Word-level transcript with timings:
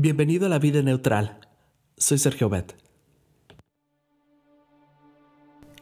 Bienvenido 0.00 0.46
a 0.46 0.48
la 0.48 0.60
vida 0.60 0.80
neutral. 0.80 1.40
Soy 1.96 2.18
Sergio 2.18 2.48
Bet. 2.48 2.76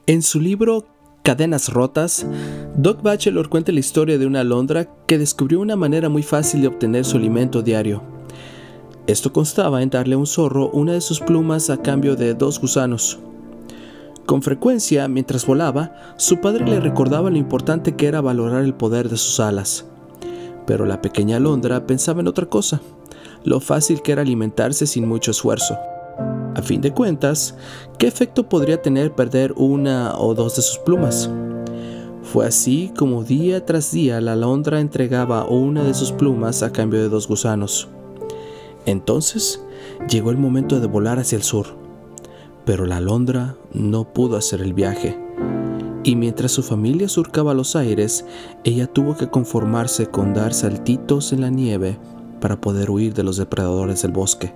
En 0.06 0.22
su 0.22 0.40
libro 0.40 0.86
Cadenas 1.22 1.70
Rotas, 1.70 2.26
Doc 2.78 3.02
Bachelor 3.02 3.50
cuenta 3.50 3.72
la 3.72 3.80
historia 3.80 4.16
de 4.16 4.24
una 4.24 4.40
alondra 4.40 4.88
que 5.06 5.18
descubrió 5.18 5.60
una 5.60 5.76
manera 5.76 6.08
muy 6.08 6.22
fácil 6.22 6.62
de 6.62 6.68
obtener 6.68 7.04
su 7.04 7.18
alimento 7.18 7.60
diario. 7.60 8.02
Esto 9.06 9.34
constaba 9.34 9.82
en 9.82 9.90
darle 9.90 10.14
a 10.14 10.18
un 10.18 10.26
zorro 10.26 10.70
una 10.70 10.94
de 10.94 11.02
sus 11.02 11.20
plumas 11.20 11.68
a 11.68 11.82
cambio 11.82 12.16
de 12.16 12.32
dos 12.32 12.58
gusanos. 12.58 13.18
Con 14.24 14.40
frecuencia, 14.40 15.08
mientras 15.08 15.44
volaba, 15.44 15.94
su 16.16 16.40
padre 16.40 16.64
le 16.64 16.80
recordaba 16.80 17.28
lo 17.28 17.36
importante 17.36 17.96
que 17.96 18.06
era 18.06 18.22
valorar 18.22 18.64
el 18.64 18.72
poder 18.72 19.10
de 19.10 19.18
sus 19.18 19.40
alas. 19.40 19.84
Pero 20.66 20.86
la 20.86 21.02
pequeña 21.02 21.36
alondra 21.36 21.86
pensaba 21.86 22.22
en 22.22 22.28
otra 22.28 22.46
cosa 22.46 22.80
lo 23.46 23.60
fácil 23.60 24.02
que 24.02 24.10
era 24.10 24.22
alimentarse 24.22 24.86
sin 24.86 25.06
mucho 25.06 25.30
esfuerzo. 25.30 25.78
A 26.56 26.62
fin 26.62 26.80
de 26.80 26.92
cuentas, 26.92 27.54
¿qué 27.96 28.08
efecto 28.08 28.48
podría 28.48 28.82
tener 28.82 29.14
perder 29.14 29.52
una 29.56 30.18
o 30.18 30.34
dos 30.34 30.56
de 30.56 30.62
sus 30.62 30.78
plumas? 30.78 31.30
Fue 32.24 32.44
así 32.44 32.92
como 32.98 33.22
día 33.22 33.64
tras 33.64 33.92
día 33.92 34.20
la 34.20 34.32
alondra 34.32 34.80
entregaba 34.80 35.46
una 35.46 35.84
de 35.84 35.94
sus 35.94 36.10
plumas 36.10 36.64
a 36.64 36.72
cambio 36.72 37.00
de 37.00 37.08
dos 37.08 37.28
gusanos. 37.28 37.88
Entonces 38.84 39.62
llegó 40.08 40.30
el 40.32 40.38
momento 40.38 40.80
de 40.80 40.88
volar 40.88 41.20
hacia 41.20 41.36
el 41.36 41.44
sur, 41.44 41.66
pero 42.64 42.84
la 42.84 42.96
alondra 42.96 43.56
no 43.72 44.12
pudo 44.12 44.36
hacer 44.36 44.60
el 44.60 44.74
viaje. 44.74 45.16
Y 46.02 46.16
mientras 46.16 46.50
su 46.50 46.64
familia 46.64 47.08
surcaba 47.08 47.54
los 47.54 47.76
aires, 47.76 48.24
ella 48.64 48.88
tuvo 48.88 49.16
que 49.16 49.28
conformarse 49.28 50.06
con 50.06 50.34
dar 50.34 50.52
saltitos 50.52 51.32
en 51.32 51.42
la 51.42 51.50
nieve 51.50 51.96
para 52.46 52.60
poder 52.60 52.92
huir 52.92 53.12
de 53.12 53.24
los 53.24 53.38
depredadores 53.38 54.02
del 54.02 54.12
bosque. 54.12 54.54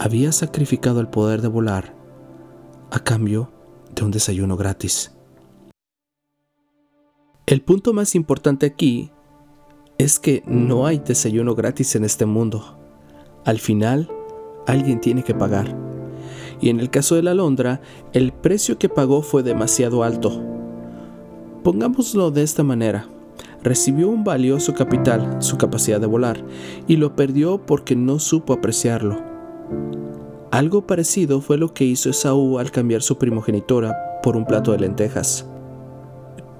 Había 0.00 0.32
sacrificado 0.32 0.98
el 0.98 1.06
poder 1.06 1.42
de 1.42 1.46
volar 1.46 1.94
a 2.90 2.98
cambio 2.98 3.52
de 3.94 4.02
un 4.02 4.10
desayuno 4.10 4.56
gratis. 4.56 5.12
El 7.46 7.62
punto 7.62 7.92
más 7.92 8.16
importante 8.16 8.66
aquí 8.66 9.12
es 9.96 10.18
que 10.18 10.42
no 10.44 10.86
hay 10.86 10.98
desayuno 10.98 11.54
gratis 11.54 11.94
en 11.94 12.02
este 12.02 12.26
mundo. 12.26 12.76
Al 13.44 13.60
final, 13.60 14.10
alguien 14.66 15.00
tiene 15.00 15.22
que 15.22 15.34
pagar. 15.34 15.72
Y 16.60 16.70
en 16.70 16.80
el 16.80 16.90
caso 16.90 17.14
de 17.14 17.22
la 17.22 17.30
alondra, 17.30 17.80
el 18.12 18.32
precio 18.32 18.76
que 18.76 18.88
pagó 18.88 19.22
fue 19.22 19.44
demasiado 19.44 20.02
alto. 20.02 20.42
Pongámoslo 21.62 22.32
de 22.32 22.42
esta 22.42 22.64
manera 22.64 23.08
recibió 23.62 24.08
un 24.08 24.24
valioso 24.24 24.74
capital, 24.74 25.36
su 25.40 25.58
capacidad 25.58 26.00
de 26.00 26.06
volar, 26.06 26.42
y 26.86 26.96
lo 26.96 27.16
perdió 27.16 27.58
porque 27.58 27.96
no 27.96 28.18
supo 28.18 28.52
apreciarlo. 28.52 29.20
Algo 30.50 30.86
parecido 30.86 31.40
fue 31.40 31.58
lo 31.58 31.74
que 31.74 31.84
hizo 31.84 32.10
Esaú 32.10 32.58
al 32.58 32.70
cambiar 32.70 33.02
su 33.02 33.18
primogenitura 33.18 34.20
por 34.22 34.36
un 34.36 34.46
plato 34.46 34.72
de 34.72 34.78
lentejas. 34.78 35.46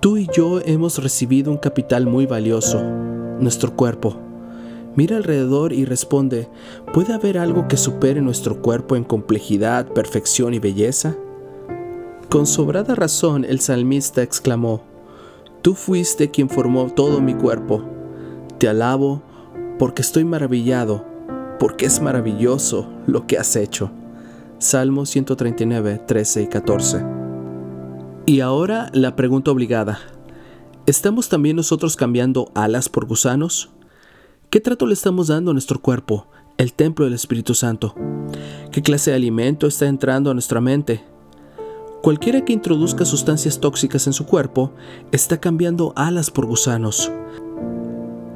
Tú 0.01 0.17
y 0.17 0.29
yo 0.33 0.61
hemos 0.65 1.03
recibido 1.03 1.51
un 1.51 1.57
capital 1.57 2.07
muy 2.07 2.27
valioso, 2.27 2.83
nuestro 3.41 3.75
cuerpo. 3.75 4.17
Mira 4.95 5.17
alrededor 5.17 5.73
y 5.73 5.85
responde, 5.85 6.49
¿puede 6.93 7.15
haber 7.15 7.39
algo 7.39 7.67
que 7.67 7.77
supere 7.77 8.21
nuestro 8.21 8.61
cuerpo 8.61 8.97
en 8.97 9.05
complejidad, 9.05 9.87
perfección 9.89 10.55
y 10.55 10.59
belleza? 10.59 11.17
Con 12.29 12.47
sobrada 12.47 12.95
razón 12.95 13.45
el 13.45 13.61
salmista 13.61 14.23
exclamó, 14.23 14.83
Tú 15.69 15.75
fuiste 15.75 16.31
quien 16.31 16.49
formó 16.49 16.87
todo 16.91 17.21
mi 17.21 17.35
cuerpo. 17.35 17.85
Te 18.57 18.71
alabo 18.71 19.23
porque 19.79 20.01
estoy 20.01 20.25
maravillado, 20.25 21.05
porque 21.61 21.85
es 21.85 22.01
maravilloso 22.01 22.89
lo 23.07 23.27
que 23.27 23.37
has 23.37 23.55
hecho. 23.55 23.91
Salmo 24.57 25.05
139, 25.05 26.01
13 26.07 26.43
y 26.45 26.47
14. 26.47 27.05
Y 28.25 28.41
ahora 28.41 28.89
la 28.95 29.15
pregunta 29.15 29.51
obligada. 29.51 29.99
¿Estamos 30.87 31.29
también 31.29 31.57
nosotros 31.57 31.97
cambiando 31.97 32.51
alas 32.55 32.89
por 32.89 33.05
gusanos? 33.05 33.69
¿Qué 34.49 34.61
trato 34.61 34.87
le 34.87 34.95
estamos 34.95 35.27
dando 35.27 35.51
a 35.51 35.53
nuestro 35.53 35.83
cuerpo, 35.83 36.29
el 36.57 36.73
templo 36.73 37.05
del 37.05 37.13
Espíritu 37.13 37.53
Santo? 37.53 37.95
¿Qué 38.73 38.81
clase 38.81 39.11
de 39.11 39.17
alimento 39.17 39.67
está 39.67 39.87
entrando 39.87 40.31
a 40.31 40.33
nuestra 40.33 40.63
mente? 40.63 41.05
Cualquiera 42.09 42.43
que 42.43 42.55
introduzca 42.55 43.05
sustancias 43.05 43.61
tóxicas 43.61 44.07
en 44.07 44.15
su 44.15 44.25
cuerpo 44.25 44.73
está 45.13 45.39
cambiando 45.43 45.93
alas 45.95 46.31
por 46.31 46.47
gusanos. 46.47 47.13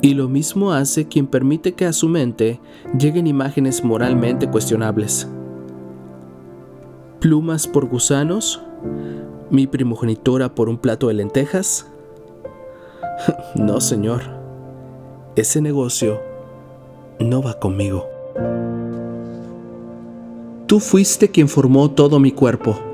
Y 0.02 0.12
lo 0.12 0.28
mismo 0.28 0.74
hace 0.74 1.08
quien 1.08 1.26
permite 1.26 1.72
que 1.72 1.86
a 1.86 1.94
su 1.94 2.06
mente 2.06 2.60
lleguen 2.98 3.26
imágenes 3.26 3.82
moralmente 3.82 4.46
cuestionables. 4.50 5.26
¿Plumas 7.18 7.66
por 7.66 7.86
gusanos? 7.86 8.60
¿Mi 9.48 9.66
primogenitura 9.66 10.54
por 10.54 10.68
un 10.68 10.76
plato 10.76 11.08
de 11.08 11.14
lentejas? 11.14 11.86
no, 13.54 13.80
señor. 13.80 14.20
Ese 15.34 15.62
negocio 15.62 16.20
no 17.18 17.42
va 17.42 17.58
conmigo. 17.58 18.04
Tú 20.66 20.78
fuiste 20.78 21.30
quien 21.30 21.48
formó 21.48 21.90
todo 21.90 22.18
mi 22.18 22.32
cuerpo 22.32 22.91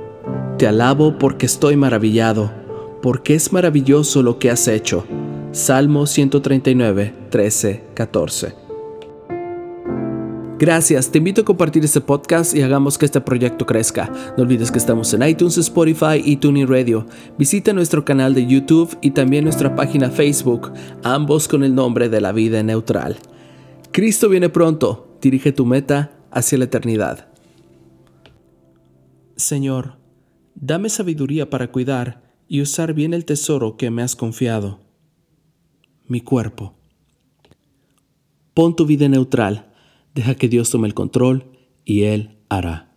te 0.58 0.66
alabo 0.66 1.18
porque 1.18 1.46
estoy 1.46 1.76
maravillado, 1.76 2.50
porque 3.00 3.36
es 3.36 3.52
maravilloso 3.52 4.24
lo 4.24 4.40
que 4.40 4.50
has 4.50 4.66
hecho. 4.66 5.06
Salmo 5.52 6.04
139, 6.04 7.14
13, 7.30 7.84
14. 7.94 8.54
Gracias, 10.58 11.12
te 11.12 11.18
invito 11.18 11.42
a 11.42 11.44
compartir 11.44 11.84
este 11.84 12.00
podcast 12.00 12.56
y 12.56 12.62
hagamos 12.62 12.98
que 12.98 13.06
este 13.06 13.20
proyecto 13.20 13.66
crezca. 13.66 14.10
No 14.36 14.42
olvides 14.42 14.72
que 14.72 14.78
estamos 14.78 15.14
en 15.14 15.22
iTunes, 15.22 15.56
Spotify 15.58 16.20
y 16.24 16.38
Tuning 16.38 16.66
Radio. 16.66 17.06
Visita 17.38 17.72
nuestro 17.72 18.04
canal 18.04 18.34
de 18.34 18.44
YouTube 18.44 18.98
y 19.00 19.12
también 19.12 19.44
nuestra 19.44 19.76
página 19.76 20.10
Facebook, 20.10 20.72
ambos 21.04 21.46
con 21.46 21.62
el 21.62 21.72
nombre 21.72 22.08
de 22.08 22.20
la 22.20 22.32
vida 22.32 22.64
neutral. 22.64 23.16
Cristo 23.92 24.28
viene 24.28 24.48
pronto, 24.48 25.06
dirige 25.22 25.52
tu 25.52 25.64
meta 25.64 26.10
hacia 26.32 26.58
la 26.58 26.64
eternidad. 26.64 27.28
Señor, 29.36 29.97
Dame 30.60 30.88
sabiduría 30.88 31.50
para 31.50 31.70
cuidar 31.70 32.34
y 32.48 32.60
usar 32.62 32.92
bien 32.92 33.14
el 33.14 33.24
tesoro 33.24 33.76
que 33.76 33.90
me 33.92 34.02
has 34.02 34.16
confiado, 34.16 34.80
mi 36.08 36.20
cuerpo. 36.20 36.74
Pon 38.54 38.74
tu 38.74 38.84
vida 38.84 39.08
neutral, 39.08 39.72
deja 40.16 40.34
que 40.34 40.48
Dios 40.48 40.70
tome 40.70 40.88
el 40.88 40.94
control 40.94 41.44
y 41.84 42.02
Él 42.04 42.38
hará. 42.48 42.87